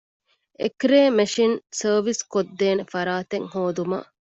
އެކްރޭ 0.61 0.99
މެޝިން 1.17 1.57
ސަރވިސްކޮށްދޭނެ 1.79 2.83
ފަރާތެއް 2.93 3.47
ހޯދުމަށް 3.53 4.07